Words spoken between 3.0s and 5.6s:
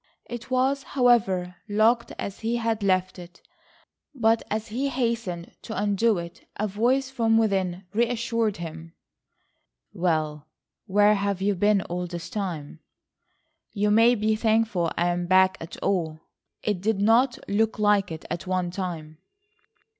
it. But as he hastened